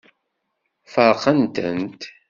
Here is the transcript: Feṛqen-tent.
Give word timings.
Feṛqen-tent. 0.93 2.01